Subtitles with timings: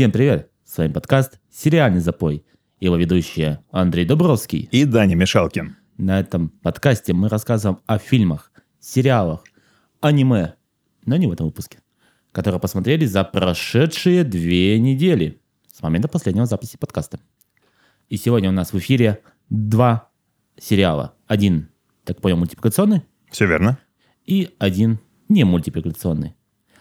[0.00, 0.50] Всем привет!
[0.64, 2.46] С вами подкаст «Сериальный запой».
[2.78, 4.66] Его ведущие Андрей Дубровский.
[4.72, 5.76] И Даня Мишалкин.
[5.98, 8.50] На этом подкасте мы рассказываем о фильмах,
[8.80, 9.44] сериалах,
[10.00, 10.54] аниме,
[11.04, 11.80] но не в этом выпуске,
[12.32, 17.20] которые посмотрели за прошедшие две недели с момента последнего записи подкаста.
[18.08, 19.20] И сегодня у нас в эфире
[19.50, 20.08] два
[20.58, 21.14] сериала.
[21.26, 21.68] Один,
[22.04, 23.02] так понял, мультипликационный.
[23.30, 23.78] Все верно.
[24.24, 24.98] И один
[25.28, 26.36] не мультипликационный.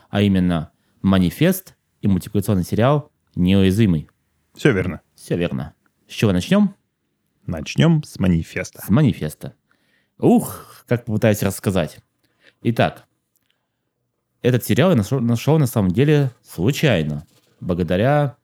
[0.09, 4.09] А именно «Манифест» и мультипликационный сериал «Неуязвимый».
[4.53, 5.01] Все верно.
[5.15, 5.73] Все верно.
[6.07, 6.75] С чего начнем?
[7.45, 8.81] Начнем с манифеста.
[8.85, 9.53] С манифеста.
[10.17, 11.99] Ух, как попытаюсь рассказать.
[12.61, 13.05] Итак,
[14.41, 17.25] этот сериал я нашел, нашел на самом деле случайно.
[17.59, 18.37] Благодаря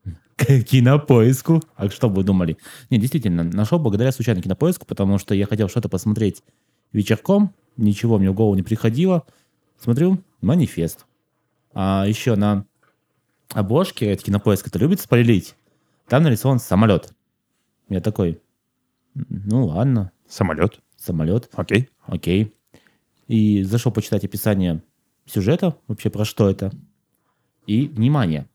[0.36, 1.62] кинопоиску.
[1.76, 2.58] А что вы думали?
[2.90, 6.42] Не, действительно, нашел благодаря случайно кинопоиску, потому что я хотел что-то посмотреть
[6.92, 7.54] вечерком.
[7.76, 9.24] Ничего мне в голову не приходило.
[9.78, 11.06] Смотрю, манифест.
[11.72, 12.64] А еще на
[13.52, 15.54] обложке, это кинопоиск это любит спойлерить,
[16.08, 17.12] там нарисован самолет.
[17.88, 18.40] Я такой,
[19.14, 20.80] ну ладно, Самолет.
[20.96, 21.88] самолет, Окей.
[22.06, 22.54] окей.
[23.28, 24.82] И зашел почитать описание
[25.26, 26.70] сюжета, вообще про что это.
[27.66, 28.46] И, внимание,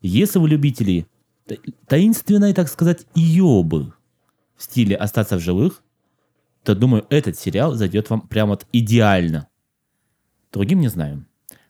[0.00, 1.06] если вы любители
[1.46, 3.92] та- таинственной, так сказать, йобы
[4.56, 5.82] в стиле «Остаться в живых»,
[6.64, 9.48] то, думаю, этот сериал зайдет вам прямо вот идеально.
[10.52, 11.24] Другим не знаю.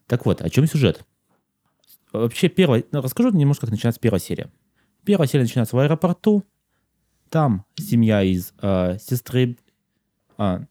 [0.06, 1.04] Так вот, о чем сюжет?
[2.12, 2.84] Вообще, первая...
[2.92, 4.50] ну, расскажу немножко, как начинается первая серия.
[5.04, 6.44] Первая серия начинается в аэропорту.
[7.28, 9.56] Там семья из э, сестры
[10.36, 10.64] а,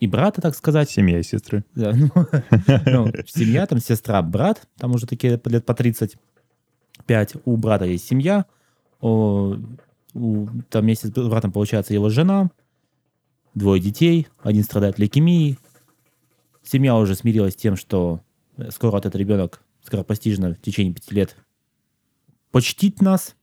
[0.00, 0.90] и брата, так сказать.
[0.90, 1.64] Семья и сестры.
[1.74, 2.10] Да, ну,
[2.86, 7.34] ну, семья, там сестра, брат, там уже такие лет по 35.
[7.44, 8.46] У брата есть семья,
[9.00, 9.56] о,
[10.14, 12.50] у- там вместе с братом получается его жена,
[13.54, 15.58] двое детей, один страдает лейкемией.
[16.62, 18.20] Семья уже смирилась с тем, что
[18.56, 21.36] э, скоро этот ребенок скоропостижно в течение пяти лет
[22.50, 23.36] почтит нас.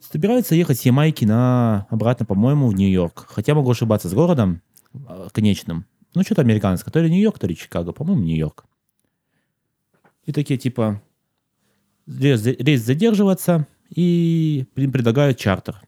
[0.00, 3.26] Собираются ехать с Ямайки на обратно, по-моему, в Нью-Йорк.
[3.28, 4.62] Хотя могу ошибаться с городом
[4.94, 5.86] э, конечным.
[6.14, 6.92] Ну, что-то американское.
[6.92, 7.92] То ли Нью-Йорк, то ли Чикаго.
[7.92, 8.64] По-моему, Нью-Йорк.
[10.24, 11.02] И такие, типа,
[12.06, 15.80] рейс, рейс задерживаться, и предлагают чартер.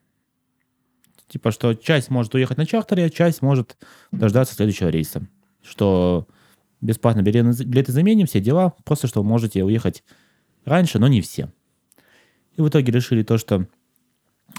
[1.28, 3.76] Типа, что часть может уехать на чартере, а часть может
[4.10, 5.22] дождаться следующего рейса.
[5.62, 6.26] Что
[6.80, 8.74] бесплатно билеты билеты заменим, все дела.
[8.84, 10.02] Просто, что вы можете уехать
[10.64, 11.52] раньше, но не все.
[12.56, 13.66] И в итоге решили то, что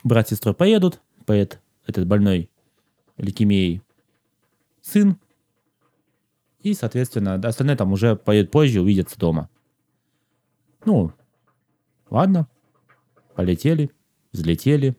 [0.04, 2.50] брат с сестрой поедут, поедет этот больной
[3.18, 3.82] лейкемией
[4.82, 5.18] сын,
[6.62, 9.50] и, соответственно, остальные там уже поедут позже, увидятся дома.
[10.86, 11.12] Ну,
[12.10, 12.48] ладно,
[13.36, 13.92] полетели,
[14.32, 14.96] взлетели,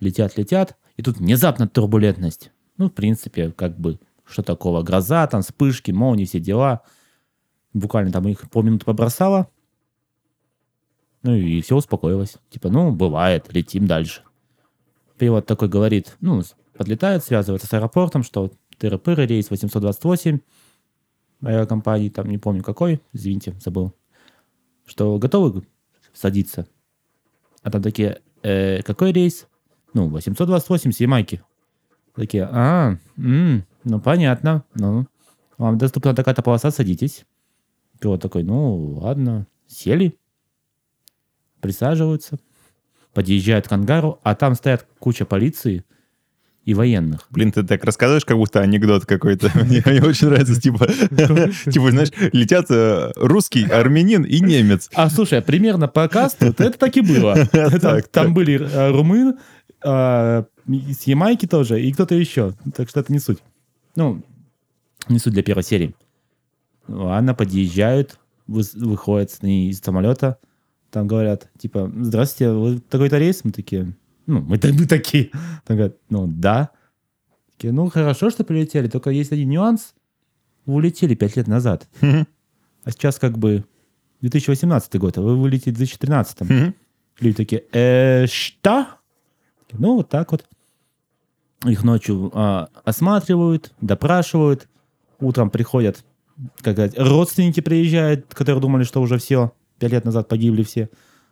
[0.00, 2.50] летят, летят, и тут внезапно турбулентность.
[2.78, 6.82] Ну, в принципе, как бы, что такого, гроза, там, вспышки, молнии, все дела.
[7.72, 9.48] Буквально там их полминуты побросало,
[11.22, 12.36] ну и все успокоилось.
[12.50, 14.22] Типа, ну, бывает, летим дальше.
[15.18, 16.42] Пилот такой говорит, ну,
[16.76, 20.38] подлетает, связывается с аэропортом, что тыры-пыры, рейс 828,
[21.44, 23.92] авиакомпании, там не помню какой, извините, забыл,
[24.86, 25.66] что готовы
[26.12, 26.66] садиться.
[27.62, 29.48] А там такие, «Э, какой рейс?
[29.94, 31.42] Ну, 828 с Ямайки.
[32.14, 35.06] Такие, а, м, ну понятно, ну,
[35.58, 37.24] вам доступна такая-то полоса, садитесь.
[38.00, 40.18] Пилот такой, ну, ладно, сели,
[41.60, 42.38] присаживаются,
[43.14, 45.84] подъезжают к ангару, а там стоят куча полиции
[46.64, 47.28] и военных.
[47.30, 49.52] Блин, ты так рассказываешь, как будто анекдот какой-то.
[49.54, 50.86] Мне мне очень нравится, типа,
[51.70, 54.90] типа, знаешь, летят э, русский, армянин и немец.
[54.94, 57.36] А слушай, примерно по касту это так и было.
[58.10, 59.38] Там, были э, румын,
[59.84, 62.52] э, с Ямайки тоже, и кто-то еще.
[62.74, 63.38] Так что это не суть.
[63.96, 64.22] Ну,
[65.08, 65.94] не суть для первой серии.
[66.88, 70.38] Ладно, подъезжают, вы- выходят из самолета,
[70.90, 73.44] там говорят, типа, здравствуйте, вы такой-то рейс?
[73.44, 73.96] Мы такие,
[74.26, 75.30] ну, мы, мы такие.
[75.64, 76.70] Там говорят, ну, да.
[77.52, 79.94] Такие, ну, хорошо, что прилетели, только есть один нюанс.
[80.64, 81.88] Вы улетели пять лет назад.
[82.00, 83.64] А сейчас как бы
[84.20, 86.40] 2018 год, а вы вылетите в 2013.
[86.42, 86.74] Мгм.
[87.20, 88.86] Люди такие, э, что?
[89.72, 90.46] Ну, вот так вот.
[91.64, 94.68] Их ночью а, осматривают, допрашивают.
[95.18, 96.04] Утром приходят,
[96.60, 100.90] как сказать, родственники приезжают, которые думали, что уже все, пять лет назад погибли все.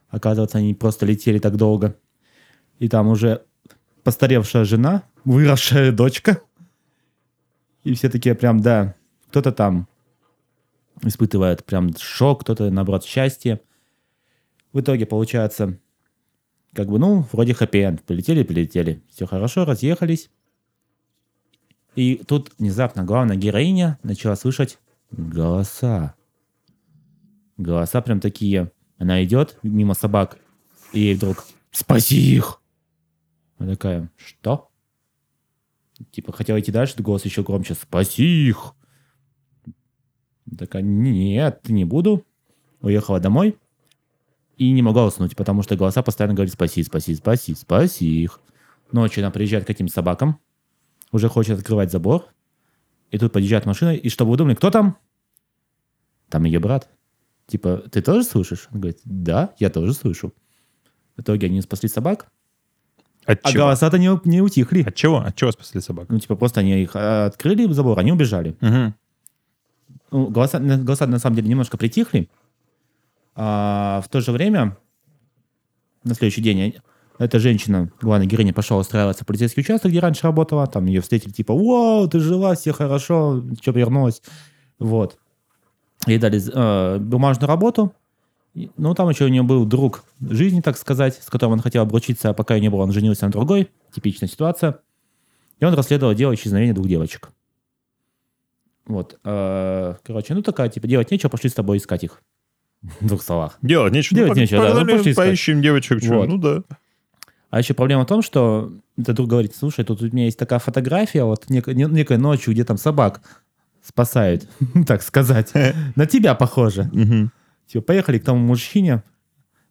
[0.09, 1.97] Оказывается, они просто летели так долго.
[2.79, 3.43] И там уже
[4.03, 6.41] постаревшая жена, выросшая дочка.
[7.82, 8.94] И все такие прям, да,
[9.29, 9.88] кто-то там
[11.03, 13.61] испытывает прям шок, кто-то, наоборот, счастье.
[14.73, 15.79] В итоге получается,
[16.75, 18.03] как бы, ну, вроде хэппи-энд.
[18.03, 19.03] Полетели, полетели.
[19.09, 20.31] Все хорошо, разъехались.
[21.94, 24.79] И тут внезапно главная героиня начала слышать
[25.12, 26.15] голоса.
[27.56, 30.38] Голоса прям такие Она идет мимо собак,
[30.93, 32.61] и ей вдруг «Спаси их!»
[33.59, 34.71] Она такая «Что?»
[36.11, 38.75] Типа хотела идти дальше, голос еще громче «Спаси их!»
[40.59, 42.26] Такая «Нет, не буду».
[42.81, 43.56] Уехала домой
[44.56, 48.41] и не могла уснуть, потому что голоса постоянно говорят «Спаси, спаси, спаси, спаси их».
[48.93, 50.39] Ночью она приезжает к этим собакам,
[51.11, 52.27] уже хочет открывать забор,
[53.11, 54.99] и тут подъезжает машина, и чтобы вы думали, кто там?
[56.29, 56.89] Там ее брат.
[57.47, 58.69] Типа, ты тоже слышишь?
[58.73, 60.33] Он говорит, да, я тоже слышу.
[61.17, 62.29] В итоге они спасли собак,
[63.25, 63.65] От а чего?
[63.65, 64.83] голоса-то не, не утихли.
[64.83, 65.19] От чего?
[65.19, 66.09] От чего спасли собак?
[66.09, 68.57] Ну, типа, просто они их а, открыли забор, они убежали.
[68.61, 68.95] Мгм.
[70.11, 72.29] Ну, голоса, голоса на самом деле немножко притихли.
[73.35, 74.77] А в то же время,
[76.05, 76.75] на следующий день,
[77.19, 80.67] эта женщина, главная героиня, пошла устраиваться в полицейский участок, где раньше работала.
[80.67, 84.23] Там ее встретили, типа, вау, ты жила, все хорошо, что вернулась.
[84.79, 85.19] Вот.
[86.07, 87.95] Ей дали э, бумажную работу.
[88.77, 92.31] Ну, там еще у нее был друг жизни, так сказать, с которым он хотел обручиться,
[92.31, 93.71] а пока ее не было, он женился на другой.
[93.93, 94.81] Типичная ситуация.
[95.61, 97.31] И он расследовал дело исчезновения двух девочек.
[98.87, 99.19] Вот.
[99.25, 102.23] э, короче, ну такая, типа, делать нечего, пошли с тобой искать их.
[103.01, 103.59] В двух словах.
[103.63, 104.17] Делать нечего.
[104.19, 106.01] Делать Ну, нечего, да, ну, пошли поищем девочек.
[106.03, 106.29] чё, Вот.
[106.29, 106.63] Ну да.
[107.51, 110.59] А еще проблема в том, что этот друг говорит, слушай, тут у меня есть такая
[110.59, 113.21] фотография, вот нек- не- некой ночью, где там собак
[113.83, 114.49] спасают,
[114.87, 115.53] так сказать.
[115.97, 116.91] На тебя похоже.
[117.67, 119.03] Типа, поехали к тому мужчине,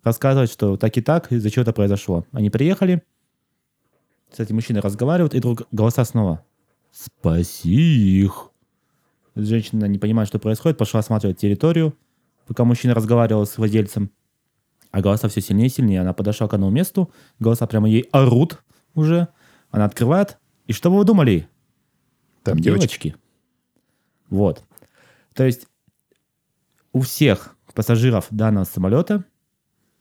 [0.03, 2.25] рассказывать, что так и так, из-за чего это произошло.
[2.31, 3.03] Они приехали,
[4.31, 6.43] кстати, мужчины разговаривают, и вдруг голоса снова.
[6.91, 8.49] Спаси их.
[9.35, 11.95] Женщина не понимает, что происходит, пошла осматривать территорию,
[12.47, 14.11] пока мужчина разговаривал с владельцем.
[14.91, 16.01] А голоса все сильнее и сильнее.
[16.01, 18.63] Она подошла к одному месту, голоса прямо ей орут
[18.93, 19.27] уже.
[19.71, 20.37] Она открывает,
[20.67, 21.47] и что бы вы думали?
[22.43, 23.09] Там девочки.
[23.09, 23.15] девочки.
[24.29, 24.63] Вот.
[25.33, 25.67] То есть
[26.91, 29.23] у всех пассажиров данного самолета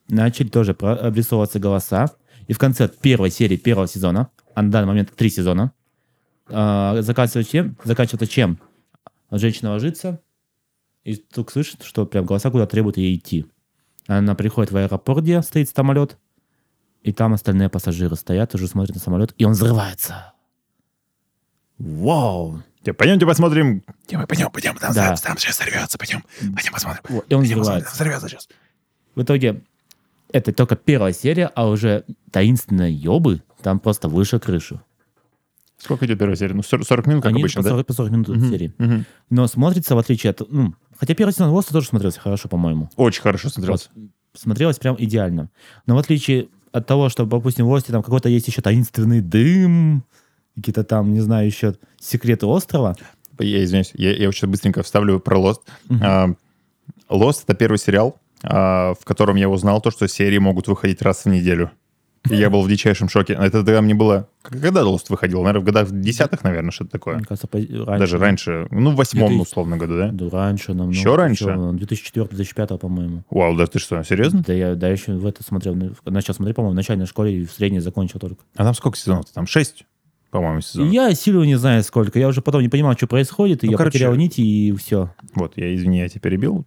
[0.09, 2.11] начали тоже обрисовываться голоса.
[2.49, 5.73] И в конце первой серии первого сезона, а на данный момент три сезона,
[6.49, 7.79] а, заканчивается чем?
[7.85, 8.59] Заканчивается чем?
[9.31, 10.21] Женщина ложится,
[11.05, 13.47] и вдруг слышит, что прям голоса куда требуют ей идти.
[14.07, 16.17] Она приходит в аэропорт, где стоит самолет,
[17.03, 20.33] и там остальные пассажиры стоят, уже смотрят на самолет, и он взрывается.
[21.79, 22.63] Вау!
[22.85, 23.83] Типа, Пойдемте посмотрим.
[24.07, 24.77] Типа, пойдем, пойдем.
[24.77, 25.15] Там, Да.
[25.17, 25.99] там сейчас сорвется.
[25.99, 26.25] Пойдем.
[26.55, 27.03] Пойдем посмотрим.
[27.09, 27.89] Вот, И он Пойдем посмотрим, взрывается.
[27.91, 28.49] там Сорвется сейчас.
[29.15, 29.63] В итоге
[30.33, 34.81] это только первая серия, а уже таинственные ёбы там просто выше крыши.
[35.79, 36.55] Сколько идет первая серия?
[36.55, 37.71] Ну, 40 40 минут, как Они обычно, по да?
[37.71, 38.75] 40, по 40 минут Мгм, серии.
[38.79, 39.05] мгм.
[39.31, 40.41] Но смотрится, в отличие от...
[40.51, 42.89] Ну, хотя первый сезон Лоста тоже смотрелся хорошо, по-моему.
[42.95, 43.89] Очень хорошо смотрелся.
[43.93, 44.11] Вот.
[44.35, 45.51] Смотрелось прям идеально.
[45.85, 50.05] Но в отличие от того, что, допустим, в Лосте там какой-то есть еще таинственный дым,
[50.55, 52.95] какие-то там, не знаю, еще секреты острова.
[53.41, 55.57] Я извиняюсь, я, я очень быстренько вставлю про.
[55.89, 56.03] Мгм.
[56.05, 56.35] А,
[57.11, 61.25] Lost— это первый сериал, а, в котором я узнал то, что серии могут выходить раз
[61.25, 61.73] в неделю.
[62.31, 63.33] И я был в дичайшем шоке.
[63.33, 64.29] Это тогда мне было...
[64.43, 65.41] Когда Lost выходил?
[65.43, 67.17] Наверное, в годах в десятых, наверное, что-то такое.
[67.17, 67.99] Мне кажется, по- раньше.
[67.99, 68.69] Даже раньше.
[68.71, 69.43] Ну, в восьмом, 2000.
[69.51, 70.09] условно, году, да?
[70.13, 70.69] Да, раньше.
[70.73, 71.45] Намного, Еще раньше?
[71.47, 73.25] 2004-2005, по-моему.
[73.31, 74.43] Вау, да ты что, серьезно?
[74.47, 75.77] Да я да, еще в это смотрел.
[76.05, 78.43] Начал смотреть, по-моему, в начальной школе и в средней закончил только.
[78.57, 79.27] А там сколько сезонов?
[79.35, 79.85] Там шесть,
[80.31, 80.93] по-моему, сезонов.
[80.93, 82.19] Я силу не знаю сколько.
[82.19, 85.13] Я уже потом не понимал, что происходит, и Ну, я короче- потерял нити, и все.
[85.35, 86.67] Вот, я, извини, я тебя перебил.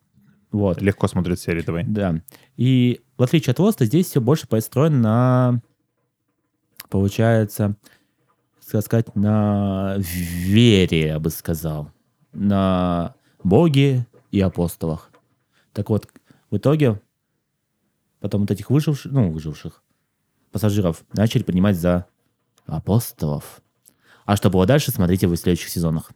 [0.52, 0.82] Вот.
[0.82, 1.84] Легко смотреть серии давай.
[1.84, 2.22] Да.
[2.56, 5.62] И в отличие от Лоста, здесь все больше построено на,
[6.90, 7.75] получается,
[8.72, 11.92] так сказать, на вере, я бы сказал.
[12.34, 15.12] На Боге и апостолах.
[15.72, 16.10] Так вот,
[16.50, 17.02] в итоге
[18.20, 19.84] потом вот этих выживших, ну, выживших
[20.52, 22.08] пассажиров начали принимать за
[22.66, 23.62] апостолов.
[24.25, 26.12] А что было дальше, смотрите в следующих сезонах.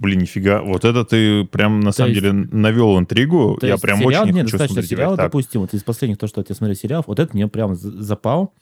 [0.00, 0.62] Блин, нифига.
[0.62, 3.58] Вот это ты прям, на самом есть- деле, навел интригу.
[3.60, 4.90] То я прям сериал, очень нет, хочу достаточно смотреть.
[4.90, 5.26] сериал, так.
[5.26, 8.54] допустим, вот из последних, то, что я смотрел сериалов, вот это мне прям запал.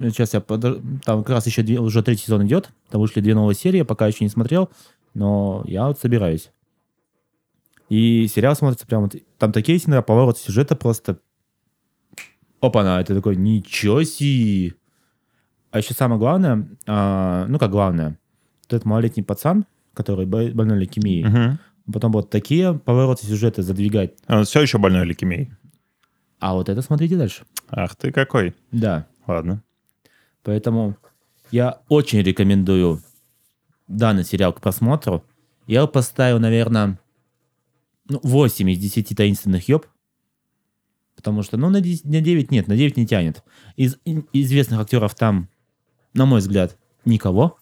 [0.00, 3.34] Сейчас я, подо- там как раз еще две- уже третий сезон идет, там вышли две
[3.34, 4.70] новые серии, пока еще не смотрел,
[5.12, 6.52] но я вот собираюсь.
[7.90, 11.18] И сериал смотрится прям, вот, там такие иногда повороты сюжета просто...
[12.60, 14.74] Опа-на, это такой, ничего себе!
[15.70, 18.18] А еще самое главное, а, ну как главное,
[18.64, 19.66] вот этот малолетний пацан,
[19.98, 21.58] который бо- больной лейкемией, Мгм.
[21.92, 24.14] потом вот такие повороты сюжета задвигать.
[24.28, 25.50] Он все еще больной лейкемией.
[26.38, 27.44] А вот это смотрите дальше.
[27.68, 28.54] Ах ты какой.
[28.70, 29.06] Да.
[29.26, 29.62] Ладно.
[30.44, 30.96] Поэтому
[31.50, 33.02] я очень рекомендую
[33.88, 35.24] данный сериал к просмотру.
[35.66, 36.98] Я поставил, наверное,
[38.08, 39.86] ну, 8 из 10 таинственных ёб.
[41.16, 43.42] Потому что, ну, на 10 на 9 нет, на 9 не тянет.
[43.76, 43.96] Из
[44.32, 45.48] известных актеров там,
[46.14, 47.58] на мой взгляд, никого.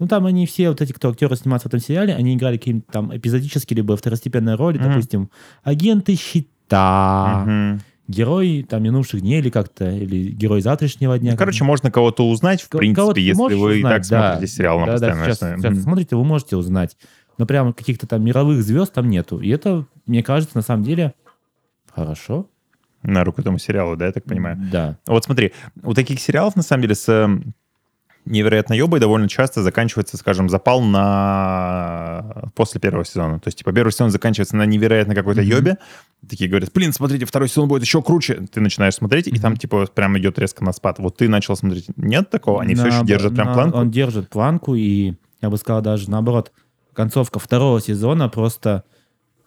[0.00, 2.90] Ну, там они все, вот эти, кто актеры снимаются в этом сериале, они играли какие-то
[2.90, 4.88] там эпизодические, либо второстепенные роли, Мгм.
[4.88, 5.30] допустим,
[5.62, 7.80] агенты щита, та Мгм.
[8.08, 11.32] герой там минувших дней или как-то, или герой завтрашнего дня.
[11.32, 14.32] Ну, Короче, можно кого-то узнать, в Ко- принципе, если вы и узнать, так да.
[14.32, 15.82] смотрите сериал на Да, да, постоянной сейчас, Мгм.
[15.82, 16.96] смотрите, вы можете узнать.
[17.38, 19.38] Но прям каких-то там мировых звезд там нету.
[19.40, 21.12] И это, мне кажется, на самом деле
[21.94, 22.46] хорошо.
[23.02, 24.58] На руку этому сериалу, да, я так понимаю?
[24.70, 24.98] Да.
[25.06, 25.52] Вот смотри,
[25.82, 27.30] у таких сериалов, на самом деле, с
[28.24, 32.50] невероятно ёбой довольно часто заканчивается, скажем, запал на...
[32.54, 33.40] после первого сезона.
[33.40, 35.50] То есть, типа, первый сезон заканчивается на невероятно какой-то Мгм.
[35.50, 35.78] ёбе.
[36.28, 38.46] Такие говорят, блин, смотрите, второй сезон будет еще круче.
[38.52, 40.98] Ты начинаешь смотреть, и там, типа, прям идет резко на спад.
[40.98, 41.86] Вот ты начал смотреть.
[41.96, 42.60] Нет такого?
[42.62, 43.78] Они все еще На- держат прям на- планку?
[43.78, 46.52] Он держит планку, и я бы сказал даже наоборот,
[46.92, 48.84] концовка второго сезона просто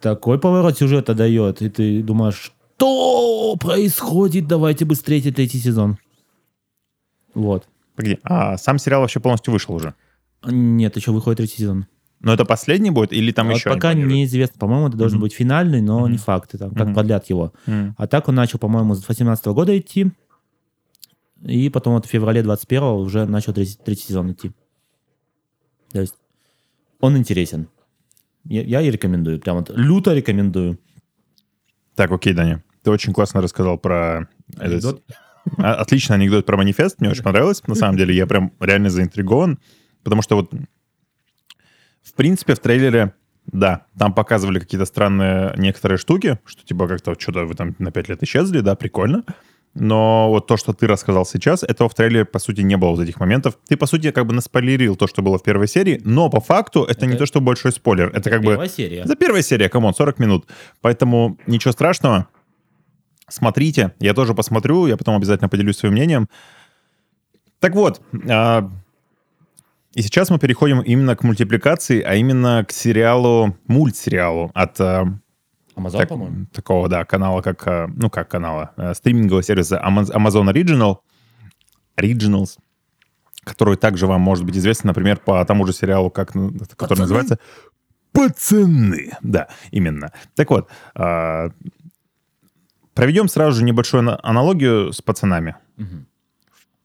[0.00, 5.96] такой поворот сюжета дает, и ты думаешь, что происходит, давайте быстрее третий сезон.
[7.34, 7.66] Вот.
[7.96, 9.94] Погоди, а сам сериал вообще полностью вышел уже?
[10.44, 11.86] Нет, еще выходит третий сезон.
[12.20, 13.68] Но это последний будет или там Вот еще?
[13.70, 14.58] пока неизвестно.
[14.58, 15.22] По-моему, это должен Мгм.
[15.24, 16.12] быть финальный, но Мгм.
[16.12, 16.52] не факт.
[16.58, 16.94] Там, как Мгм.
[16.94, 17.52] продлят его.
[17.66, 17.94] М.
[17.98, 20.10] А так он начал, по-моему, с 18 года идти.
[21.42, 24.52] И потом вот в феврале 21 уже начал третий, третий сезон идти.
[25.92, 26.14] То есть
[27.00, 27.68] он интересен.
[28.44, 29.38] Я, я и рекомендую.
[29.40, 30.78] Прям вот люто рекомендую.
[31.94, 32.64] Так, окей, Даня.
[32.82, 34.28] Ты очень классно рассказал про...
[34.58, 35.02] этот-?
[35.08, 35.12] А,
[35.58, 37.00] Отличный анекдот про манифест.
[37.00, 37.62] Мне очень понравилось.
[37.66, 39.58] На самом деле, я прям реально заинтригован.
[40.02, 40.52] Потому что вот,
[42.02, 43.14] в принципе, в трейлере,
[43.46, 48.08] да, там показывали какие-то странные некоторые штуки, что типа как-то что-то вы там на 5
[48.08, 49.24] лет исчезли, да, прикольно.
[49.74, 53.00] Но вот то, что ты рассказал сейчас, этого в трейлере, по сути, не было вот
[53.00, 53.58] этих моментов.
[53.66, 56.84] Ты, по сути, как бы наспойлерил то, что было в первой серии, но по факту
[56.84, 58.08] это, не Это- то, что большой спойлер.
[58.14, 58.52] Это, как бы...
[58.52, 59.00] Первая серия.
[59.00, 60.46] Это первая серия, come on, 40 минут.
[60.80, 62.28] Поэтому ничего страшного.
[63.28, 66.28] Смотрите, я тоже посмотрю, я потом обязательно поделюсь своим мнением.
[67.58, 68.70] Так вот, а,
[69.94, 75.06] и сейчас мы переходим именно к мультипликации, а именно к сериалу, мультсериалу от а,
[75.74, 76.46] Амазон, так- по-моему.
[76.52, 80.98] такого, да, канала, как, а, ну, как канала, стримингового сервиса Ama- Amazon Original,
[81.96, 82.58] Originals,
[83.44, 87.00] который также вам может быть известен, например, по тому же сериалу, как, ну, который Пацаны.
[87.00, 87.38] называется
[88.12, 89.12] «Пацаны».
[89.22, 90.12] Да, именно.
[90.36, 90.68] Так вот,
[92.94, 95.56] проведем сразу же небольшую ана- аналогию с «Пацанами».
[95.76, 96.06] Мгм.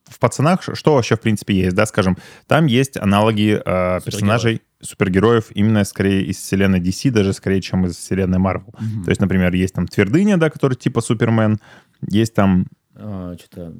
[0.08, 2.16] В «Пацанах» что вообще, в принципе, есть, да, скажем,
[2.48, 7.96] там есть аналоги а, персонажей, супергероев именно скорее из вселенной DC, даже скорее, чем из
[7.96, 8.74] вселенной Marvel.
[8.80, 9.04] Мгм.
[9.04, 11.60] То есть, например, есть там Твердыня, да, который типа Супермен,
[12.08, 13.72] есть там А, что-то...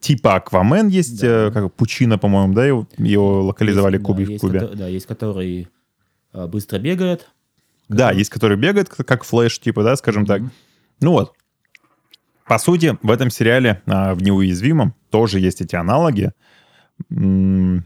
[0.00, 1.46] типа Аквамен, есть Да.
[1.48, 4.58] э, как Пучина, по-моему, да, его, его локализовали есть, кубе да, в есть клубе.
[4.60, 5.68] кото- Да, есть который
[6.32, 7.26] а, быстро бегает.
[7.88, 10.42] Да, есть который бегает, как Флэш, типа, да, скажем так.
[11.00, 11.34] Ну вот.
[12.46, 16.32] По сути, в этом сериале а, в «Неуязвимом» тоже есть эти аналоги.
[17.10, 17.82] Но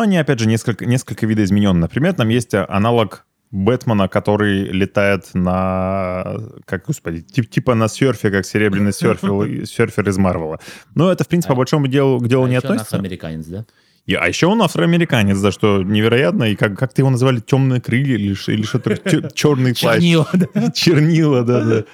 [0.00, 1.78] они, опять же, несколько, несколько видоизменены.
[1.78, 8.30] Например, там есть а, аналог Бэтмена, который летает на, как, господи, тип- типа на серфе,
[8.30, 10.58] как серебряный серфер, серфер из Марвела.
[10.94, 12.96] Но это, в принципе, по большому делу к делу А не относится.
[12.96, 13.66] американец, да?
[14.10, 16.44] И- а еще он афроамериканец, за что невероятно.
[16.44, 17.38] И как, как ты его называли?
[17.40, 18.90] Темные крылья или, или что-то?
[18.94, 19.98] Чер- Черный плащ.
[19.98, 20.70] Чернила, да.
[20.74, 21.84] Чернила, да, да.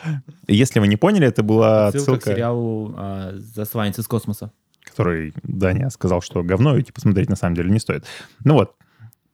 [0.48, 4.50] Если вы не поняли, это была Отсылка к отсылка, сериалу а, «Засланец из космоса».
[4.84, 8.04] который Даня сказал, что говно, и типа смотреть на самом деле не стоит.
[8.44, 8.72] Ну вот.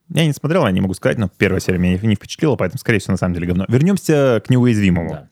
[0.08, 2.98] Я не смотрел, я не могу сказать, но первая серия меня не впечатлила, поэтому, скорее
[2.98, 3.64] всего, на самом деле говно.
[3.68, 5.10] Вернемся к неуязвимому.
[5.10, 5.28] Да.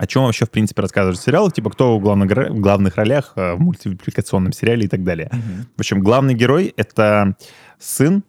[0.00, 3.52] О чем вообще, в принципе, рассказывает сериал, типа кто в главных, в главных ролях э,
[3.52, 5.28] в мультипликационном сериале и так далее.
[5.30, 5.66] Мгм.
[5.76, 7.36] В общем, главный герой— это
[7.78, 8.22] сын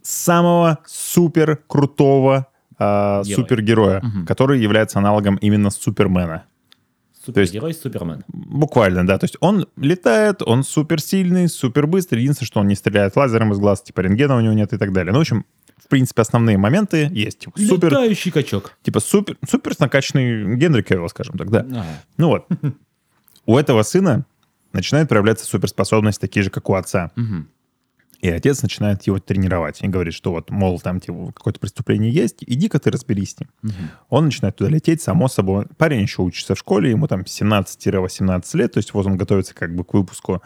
[0.00, 2.46] самого супер крутого
[2.78, 3.24] Герой.
[3.34, 4.26] супергероя, Мгм.
[4.26, 6.44] который является аналогом именно Супермена.
[7.32, 8.24] Супергерой Супермен.
[8.28, 9.18] Буквально, да.
[9.18, 12.20] То есть он летает, он супер сильный, супер быстрый.
[12.20, 14.92] Единственное, что он не стреляет лазером из глаз, типа рентгена у него нет и так
[14.92, 15.12] далее.
[15.12, 15.44] Ну, в общем,
[15.76, 17.40] в принципе, основные моменты есть.
[17.40, 18.72] Типа, супер, Летающий качок.
[18.82, 21.60] типа супер, супер накачанный Генри Кевилл, скажем так, да.
[21.60, 21.86] Ага.
[22.16, 22.46] Ну вот.
[23.46, 24.26] У этого сына
[24.72, 27.10] начинают проявляться суперспособности, такие же, как у отца.
[27.16, 27.48] Мгм.
[28.18, 29.80] И отец начинает его тренировать.
[29.80, 33.50] И говорит, что вот, мол, там типа, какое-то преступление есть, иди-ка ты разберись с ним.
[33.62, 33.90] Мгм.
[34.08, 35.66] Он начинает туда лететь, само собой.
[35.76, 39.74] Парень еще учится в школе, ему там 17-18 лет, то есть вот он готовится как
[39.74, 40.42] бы к выпуску.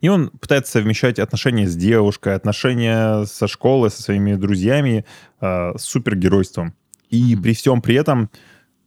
[0.00, 5.04] И он пытается совмещать отношения с девушкой, отношения со школой, со своими друзьями,
[5.40, 6.74] а, с супергеройством.
[7.10, 8.30] И при всем при этом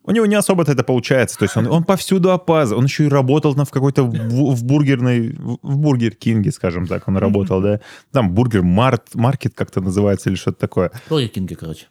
[0.04, 1.38] у него не особо-то это получается.
[1.38, 2.80] То есть он, он повсюду опаздывает.
[2.80, 7.08] Он еще и работал там в какой-то в, в бургерной, в, бургер Кинге, скажем так,
[7.08, 7.82] он работал, да.
[8.12, 10.92] Там бургер март, маркет как-то называется или что-то такое.
[11.10, 11.88] Бургер Кинги, короче.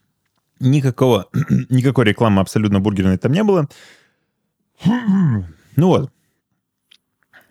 [0.59, 1.29] Никакого,
[1.69, 3.69] никакой рекламы абсолютно бургерной там не было.
[4.85, 6.11] Ну вот.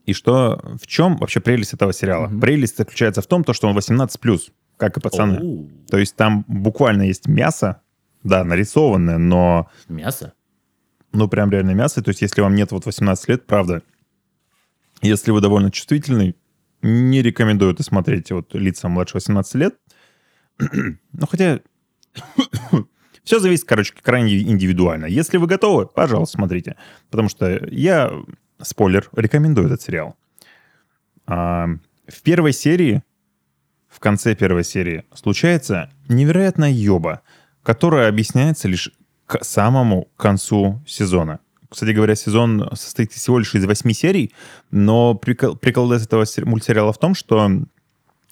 [0.05, 2.27] И что, в чем вообще прелесть этого сериала?
[2.27, 4.39] Прелесть заключается в том, то, что он 18+,
[4.75, 5.69] как и пацаны.
[5.87, 7.81] То есть там буквально есть мясо,
[8.23, 10.33] да, нарисованное, но Мясо?
[11.11, 12.01] Ну, прям реально мясо.
[12.01, 13.81] То есть, если вам нет вот 18 лет, правда,
[15.01, 16.35] если вы довольно чувствительный,
[16.81, 19.75] не рекомендую это смотреть вот лица младше 18 лет.
[20.59, 21.59] ну, хотя...
[23.23, 25.05] Все зависит, короче, крайне индивидуально.
[25.05, 26.77] Если вы готовы, пожалуйста, смотрите.
[27.11, 28.11] Потому что я,
[28.59, 30.15] спойлер, рекомендую этот сериал.
[31.27, 31.67] А,
[32.07, 33.03] в первой серии,
[33.87, 37.21] в конце первой серии, случается невероятная ёба,
[37.61, 38.91] которая объясняется лишь
[39.29, 41.39] к самому концу сезона.
[41.69, 44.33] Кстати говоря, сезон состоит всего лишь из восьми серий,
[44.71, 47.47] но прикол, прикол этого сер- мультсериала в том, что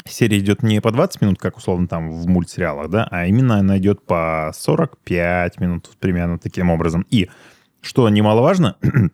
[0.06, 3.78] серия идет не по 20 минут, как условно там в мультсериалах, да, а именно она
[3.78, 7.06] идет по 45 минут примерно таким образом.
[7.12, 7.30] И,
[7.82, 8.78] что немаловажно,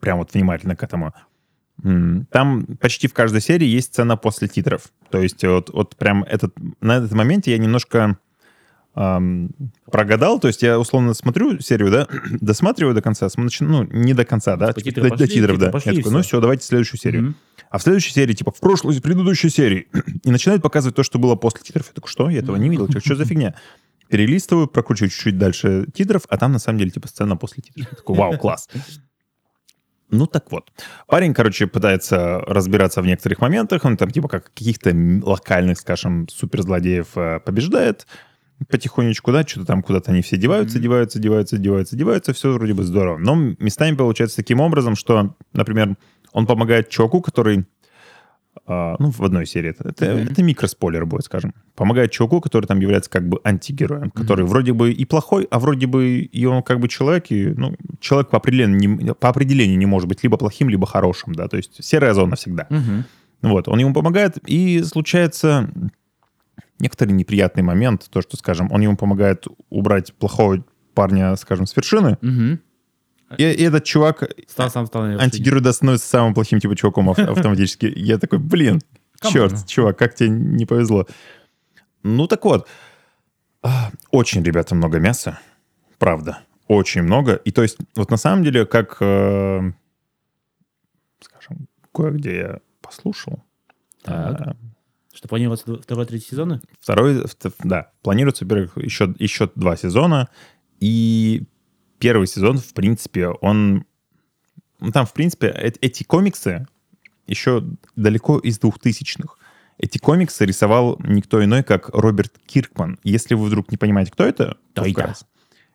[0.00, 1.14] прям вот внимательно к этому,
[2.30, 4.92] там почти в каждой серии есть сцена после титров.
[5.10, 8.18] То есть вот, вот прям этот, на этот моменте я немножко
[8.94, 9.50] ам,
[9.90, 12.08] прогадал, то есть я условно смотрю серию, да,
[12.40, 15.10] досматриваю до конца, см- начи- ну, не до конца, да, Типа типа титры до, до
[15.10, 15.70] пошли, титров, титры да.
[15.72, 17.22] пошли, я такой, ну все, давайте следующую серию.
[17.22, 17.36] Мгм.
[17.70, 19.88] А в следующей серии, типа, в прошлой, в предыдущей серии,
[20.24, 21.86] и начинают показывать то, что было после титров.
[21.88, 22.30] Я такой, что?
[22.30, 22.88] Я этого не видел.
[22.88, 23.54] Что, за фигня?
[24.08, 27.88] Перелистываю, прокручиваю чуть-чуть дальше титров, а там на самом деле типа сцена после титров.
[27.90, 28.68] Я такой, вау, класс.
[30.10, 30.72] Ну так вот.
[31.06, 33.84] Парень, короче, пытается разбираться в некоторых моментах.
[33.84, 38.06] Он там типа как каких-то локальных, скажем, суперзлодеев э, побеждает
[38.68, 40.82] потихонечку, да, что-то там куда-то они все деваются, Мгм.
[40.84, 43.18] деваются, деваются, деваются, деваются, все вроде бы здорово.
[43.18, 45.96] Но местами получается таким образом, что, например,
[46.32, 47.64] он помогает Чоку, который,
[48.66, 50.28] а, ну, в одной серии, это, это, Мгм.
[50.32, 54.90] это микроспойлер будет, скажем, помогает Чоку, который там является как бы антигероем, который вроде бы
[54.90, 58.76] и плохой, а вроде бы и он как бы человек, и, ну, человек по определению,
[58.78, 62.36] не, по определению не может быть либо плохим, либо хорошим, да, то есть серая зона
[62.36, 62.66] всегда.
[62.70, 63.04] Мгм.
[63.40, 65.70] Вот, он ему помогает, и случается
[66.78, 72.18] некоторый неприятный момент, то, что, скажем, он ему помогает убрать плохого парня, скажем, с вершины,
[73.36, 77.18] и, и этот чувак, Стал сам стал антигерой, да, становится самым плохим, типа, чуваком ав-
[77.36, 77.92] автоматически.
[77.94, 78.80] Я такой, блин,
[79.32, 81.06] черт, чувак, как тебе не повезло.
[82.02, 82.66] Ну, так вот,
[83.62, 85.38] а, очень, ребята, много мяса,
[85.98, 87.34] правда, очень много.
[87.34, 89.72] И то есть, вот на самом деле, как, э,
[91.20, 93.42] скажем, кое-где я послушал,
[94.02, 94.56] Так.
[95.18, 96.60] Что планируется второй, третий сезоны?
[96.78, 100.28] Второй, вт- да, планируется, во-первых, еще, еще два сезона.
[100.78, 101.42] И
[101.98, 103.84] первый сезон, в принципе, он...
[104.78, 106.68] ну, Там, в принципе, э- эти комиксы
[107.26, 107.64] еще
[107.96, 109.40] далеко из двухтысячных.
[109.76, 113.00] Эти комиксы рисовал никто иной, как Роберт Киркман.
[113.02, 114.88] Если вы вдруг не понимаете, кто это, то да.
[114.88, 115.26] вкратце.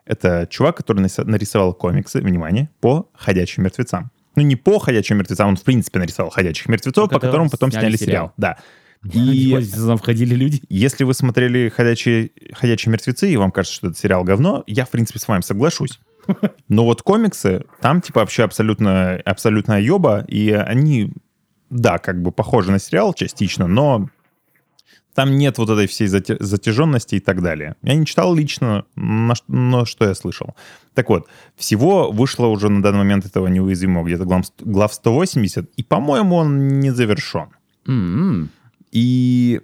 [0.05, 4.09] Это чувак, который нарисовал комиксы, внимание, по «Ходячим мертвецам».
[4.37, 7.87] Ну, не по «Ходячим мертвецам», он, в принципе, нарисовал «Ходячих мертвецов», По которым потом сняли
[7.87, 8.07] сняли сериал.
[8.07, 8.33] сериал.
[8.37, 8.57] Да.
[9.11, 10.61] И сезон входили люди.
[10.69, 14.89] если вы смотрели «Ходячие, «Ходячие мертвецы», и вам кажется, что это сериал говно, я, в
[14.89, 15.99] принципе, с вами соглашусь.
[16.69, 21.11] Но вот комиксы, там, типа, вообще абсолютно, абсолютная ёба, и они,
[21.69, 24.09] да, как бы похожи на сериал частично, но
[25.13, 27.75] там нет вот этой всей затяженности и так далее.
[27.83, 30.55] Я не читал лично, но что я слышал.
[30.93, 35.83] Так вот, всего вышло уже на данный момент этого неуязвимого где-то глав, глав 180, и,
[35.83, 37.49] по-моему, он не завершен.
[37.85, 38.49] М-м.
[38.93, 39.61] И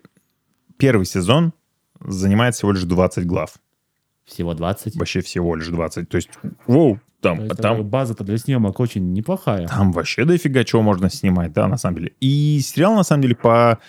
[0.77, 1.53] первый сезон
[2.01, 3.53] занимает всего лишь 20 глав.
[4.25, 4.95] Всего 20.
[4.95, 6.09] Вообще всего лишь 20.
[6.09, 6.29] То есть,
[6.65, 9.67] воу, там, есть там, база-то для съемок очень неплохая.
[9.67, 12.13] там вообще дофига чего можно снимать, да, на самом деле.
[12.19, 13.79] И сериал, на самом деле, по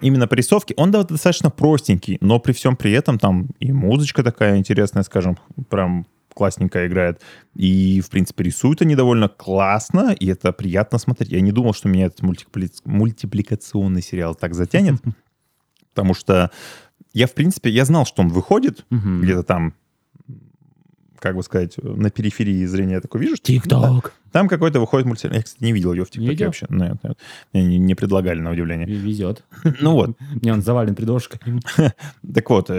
[0.00, 4.22] именно по рисовке, он да, достаточно простенький, но при всем при этом там и музычка
[4.22, 5.38] такая интересная, скажем,
[5.70, 6.06] прям
[6.38, 7.20] классненько играет.
[7.54, 11.30] И, в принципе, рисуют они довольно классно, и это приятно смотреть.
[11.32, 14.96] Я не думал, что меня этот мультипли- мультипликационный сериал так затянет,
[15.94, 16.50] потому что
[17.12, 19.20] я, в принципе, я знал, что он выходит Мгм.
[19.22, 19.74] где-то там,
[21.18, 23.34] как бы сказать, на периферии зрения я такой вижу.
[23.36, 24.12] что- да, Тик-ток.
[24.30, 25.36] там какой-то выходит мультсериал.
[25.36, 26.66] Я, кстати, не видел ее в ТикТоке вообще.
[26.70, 27.18] Нет, нет.
[27.52, 28.86] Мне не, не предлагали, на удивление.
[28.86, 29.42] Везет.
[29.80, 30.16] Ну вот.
[30.40, 31.60] Мне он завален придошками.
[32.34, 32.70] Так вот,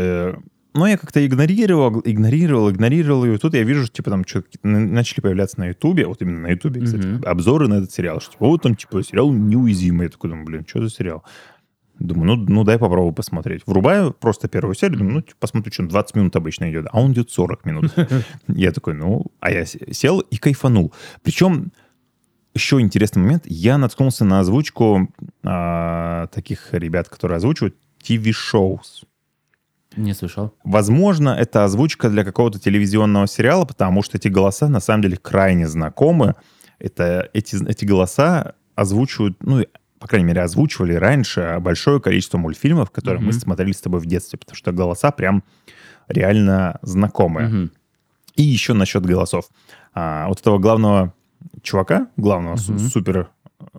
[0.74, 3.38] ну, я как-то игнорировал, игнорировал, игнорировал ее.
[3.38, 6.82] Тут я вижу, что, типа, там что начали появляться на Ютубе, вот именно на Ютубе,
[6.82, 7.24] кстати, Мгм.
[7.26, 8.20] обзоры на этот сериал.
[8.22, 10.06] Что, типа, вот там, типа, сериал неуязвимый.
[10.06, 11.24] Я такой думаю, блин, что за сериал?
[11.98, 13.64] Думаю, ну, ну дай попробую посмотреть.
[13.66, 17.02] Врубаю просто первую серию, думаю, ну, типа, посмотрю, что он 20 минут обычно идет, а
[17.02, 17.94] он идет 40 минут.
[18.48, 20.94] Я такой, ну, а я сел и кайфанул.
[21.24, 21.72] Причем
[22.54, 25.10] еще интересный момент, я наткнулся на озвучку
[25.44, 29.04] а, таких ребят, которые озвучивают TV-шоус.
[30.00, 30.54] Не слышал.
[30.64, 35.68] Возможно, это озвучка для какого-то телевизионного сериала, потому что эти голоса на самом деле крайне
[35.68, 36.36] знакомы.
[36.80, 39.66] Это, эти, эти голоса озвучивают, ну,
[40.00, 43.40] по крайней мере, озвучивали раньше большое количество мультфильмов, которые мы Мгм.
[43.42, 45.44] смотрели с тобой в детстве, потому что голоса прям
[46.08, 47.48] реально знакомые.
[47.50, 47.72] Мгм.
[48.38, 49.50] И еще насчет голосов.
[49.94, 51.14] А, вот этого главного
[51.62, 52.80] чувака, главного Мгм.
[52.80, 53.30] супер,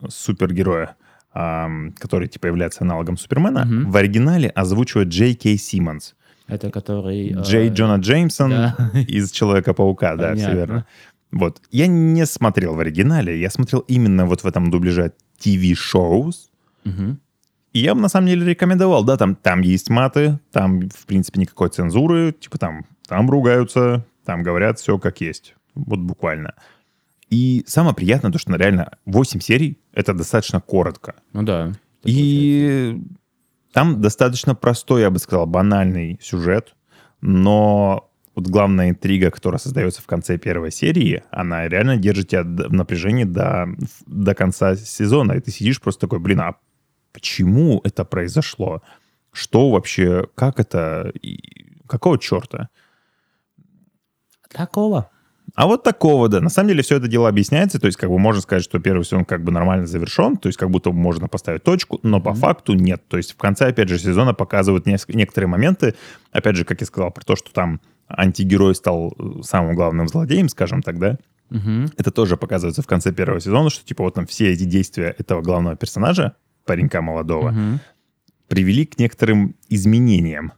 [0.09, 0.97] супергероя,
[1.33, 3.91] который типа является аналогом Супермена, Мгм.
[3.91, 6.15] в оригинале озвучивает Джей Кей Симмонс.
[6.49, 7.31] Это который...
[7.31, 8.77] э, Джей Джона Джеймсон да.
[9.09, 10.59] из Человека-паука, да, все Понятно.
[10.59, 10.87] верно.
[11.31, 11.63] Вот.
[11.71, 16.51] Я не смотрел в оригинале, я смотрел именно вот в этом дубляже TV-шоус.
[16.85, 17.21] Мгм.
[17.73, 21.41] И я бы на самом деле рекомендовал, да, там, там есть маты, там, в принципе,
[21.41, 26.55] никакой цензуры, типа там, там ругаются, там говорят все как есть, вот буквально.
[27.31, 31.15] И самое приятное, то, что реально 8 серий, это достаточно коротко.
[31.33, 31.73] Ну да.
[32.05, 33.01] И
[33.73, 36.75] там достаточно простой, я бы сказал, банальный сюжет,
[37.21, 42.73] но вот главная интрига, которая создается в конце первой серии, она реально держит тебя в
[42.73, 43.69] напряжении до,
[44.07, 45.33] до конца сезона.
[45.33, 46.57] И ты сидишь просто такой, блин, а
[47.13, 48.83] почему это произошло?
[49.33, 52.71] Что вообще, как это, и какого черта?
[54.49, 55.11] Такого.
[55.61, 56.41] А вот такого, да.
[56.41, 57.79] На самом деле все это дело объясняется.
[57.79, 60.39] То есть, как бы можно сказать, что первый сезон как бы нормально завершен.
[60.39, 62.39] То есть, как будто можно поставить точку, но по Мгм.
[62.41, 63.03] факту нет.
[63.09, 65.97] То есть, в конце, опять же, сезона показывают неск- некоторые моменты.
[66.33, 70.49] Опять же, как я сказал, про то, что там антигерой стал э, самым главным злодеем,
[70.49, 71.19] скажем так, да.
[71.51, 71.91] Мгм.
[71.99, 75.43] Это тоже показывается в конце первого сезона, что, типа, вот там все эти действия этого
[75.43, 77.81] главного персонажа, паренька молодого, Мгм.
[78.49, 80.53] привели к некоторым изменениям.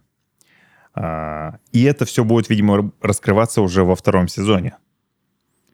[0.95, 4.77] А, и это все будет, видимо, раскрываться уже во втором сезоне.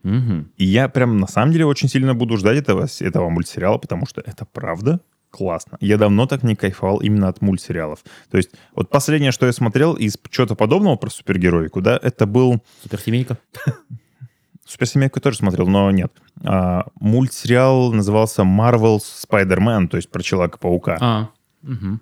[0.02, 0.52] Мгм.
[0.56, 4.20] И я прям на самом деле очень сильно буду ждать этого, этого мультсериала, потому что
[4.20, 5.76] это правда классно.
[5.80, 8.00] Я давно так не кайфовал именно от мультсериалов.
[8.30, 12.62] То есть вот последнее, что я смотрел из чего-то подобного про супергероику, да, это был...
[12.82, 13.38] Суперсемейка.
[14.66, 16.12] Суперсемейку тоже смотрел, но нет.
[16.44, 20.98] А, мультсериал назывался Marvel's Spider-Man, то есть про Человека-паука.
[21.00, 21.30] А.
[21.62, 22.00] Мгм.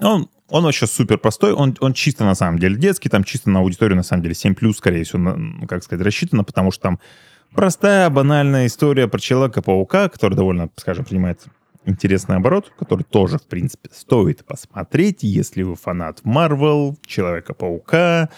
[0.00, 3.60] Он, он вообще супер простой, он, он чисто на самом деле детский, там чисто на
[3.60, 7.00] аудиторию на самом деле 7+, скорее всего, на- как сказать, рассчитано, потому что там
[7.54, 11.44] простая, банальная история про Человека-паука, который довольно, скажем, принимает
[11.86, 18.30] интересный оборот, который тоже, в принципе, стоит посмотреть, если вы фанат Marvel, Человека-паука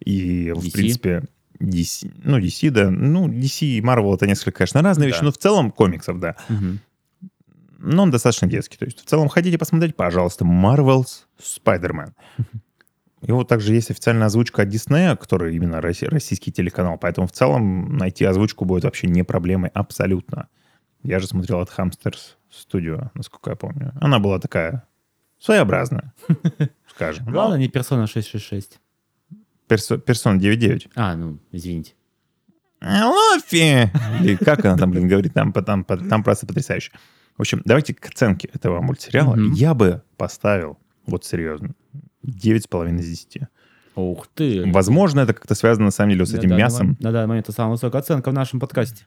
[0.00, 0.72] и, в DC.
[0.72, 1.22] принципе,
[1.60, 5.14] DC, ну, DC, да, ну, DC и Marvel это несколько, конечно, разные Да.
[5.14, 6.80] вещи, но в целом комиксов, да Мгм.
[7.78, 8.78] но он достаточно детский.
[8.78, 12.12] То есть в целом хотите посмотреть, пожалуйста, Marvel's Spider-Man.
[12.38, 12.42] И
[13.32, 17.96] вот также есть официальная озвучка от Disney, который именно росси- российский телеканал, поэтому в целом
[17.96, 20.48] найти озвучку будет вообще не проблемой абсолютно.
[21.02, 23.92] Я же смотрел от Hamsters Studio, насколько я помню.
[24.00, 24.84] Она была такая
[25.38, 26.12] своеобразная,
[26.88, 27.26] скажем.
[27.26, 28.80] Главное, не персона 666.
[29.68, 30.90] Персо- Персона 9.9.
[30.94, 31.94] А, ну, извините.
[32.82, 33.90] Лофи!
[34.22, 36.92] Или как она там, блин, говорит, там, там, там просто потрясающе.
[37.36, 39.36] В общем, давайте к оценке этого мультсериала.
[39.54, 41.74] Я бы поставил, вот серьезно,
[42.24, 43.42] 9,5 из 10.
[43.96, 44.70] Ух ты.
[44.72, 46.96] Возможно, это как-то связано, на самом деле, вот с На этим данный мясом.
[47.00, 49.06] На данный момент это самая высокая оценка в нашем подкасте.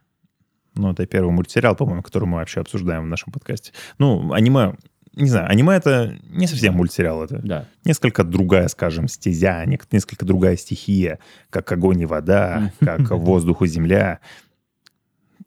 [0.76, 3.74] Ну, это первый мультсериал, по-моему, который мы вообще обсуждаем в нашем подкасте.
[3.98, 4.76] Ну, аниме,
[5.14, 7.66] не знаю, аниме это не совсем мультсериал, это Да.
[7.84, 14.20] несколько другая, скажем, стезя, несколько другая стихия, как огонь и вода, как воздух и земля.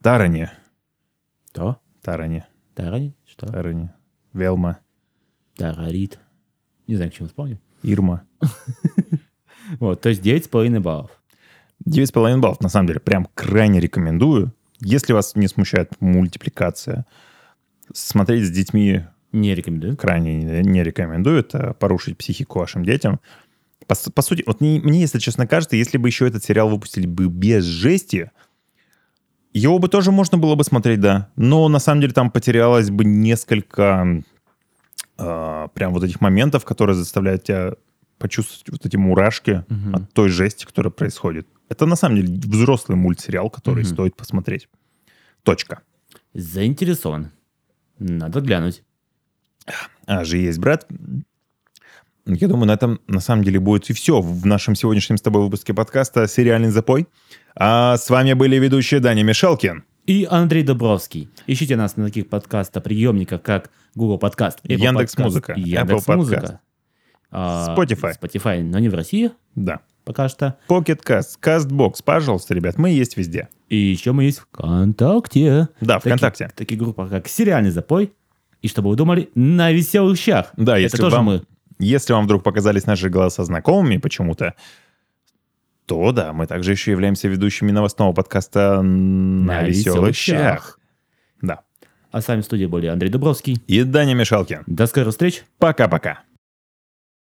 [0.02, 0.50] Тарани,
[1.52, 1.78] То?
[2.02, 3.14] Тарани, Тарани?
[3.26, 3.46] Что?
[3.46, 3.90] Тарани,
[4.32, 4.78] Велма,
[5.56, 6.18] Тарарит.
[6.90, 7.58] Не знаю, к чему вспомнил.
[7.84, 8.24] Ирма.
[9.78, 11.12] Вот, то есть 9,5 баллов.
[11.88, 14.52] 9,5 баллов, на самом деле, прям крайне рекомендую.
[14.80, 17.06] Если вас не смущает мультипликация,
[17.94, 19.96] смотреть с детьми Не рекомендую.
[19.96, 21.38] крайне не не рекомендую.
[21.38, 23.20] Это порушить психику вашим детям.
[23.86, 27.06] По, по сути, вот мне, мне, если честно кажется, если бы еще этот сериал выпустили
[27.06, 28.32] бы без жести,
[29.52, 31.28] его бы тоже можно было бы смотреть, да.
[31.36, 34.24] Но на самом деле там потерялось бы несколько
[35.20, 37.74] э, прям вот этих моментов, которые заставляют тебя
[38.18, 39.94] почувствовать вот эти мурашки Мгм.
[39.96, 41.46] от той жести, которая происходит.
[41.68, 43.92] Это на самом деле взрослый мультсериал, который Мгм.
[43.92, 44.68] стоит посмотреть.
[45.42, 45.80] Точка.
[46.34, 47.30] Заинтересован.
[47.98, 48.82] Надо глянуть.
[50.06, 50.86] А же есть брат.
[52.26, 55.42] Я думаю, на этом на самом деле будет и все в нашем сегодняшнем с тобой
[55.42, 57.08] выпуске подкаста «Сериальный запой».
[57.56, 61.30] А с вами были ведущие Даня Мишалкин, И Андрей Добровский.
[61.46, 66.60] Ищите нас на таких подкастоприемниках, как Google Подкаст, Apple Яндекс.Музыка, Подкаст, Apple Яндекс.Музыка,
[67.30, 68.12] а, Spotify.
[68.20, 70.56] Spotify, но не в России да, пока что.
[70.68, 73.50] Pocket Cast, CastBox, пожалуйста, ребят, мы есть везде.
[73.68, 75.68] И еще мы есть ВКонтакте.
[75.80, 76.50] Да, Такие- ВКонтакте.
[76.56, 78.12] Такие группы, как «Сериальный запой»
[78.62, 80.50] и, чтобы вы думали, «На веселых щах».
[80.56, 81.42] Да, Это если тоже вам, мы.
[81.78, 84.54] если вам вдруг показались наши голоса знакомыми почему-то,
[85.90, 90.78] то да, мы также еще являемся ведущими новостного подкаста «На, веселых щах».
[91.42, 91.62] Да.
[92.12, 93.60] А с вами в студии были Андрей Дубровский.
[93.66, 94.62] И Даня Мишалкин.
[94.68, 95.42] До скорых встреч.
[95.58, 96.20] Пока-пока.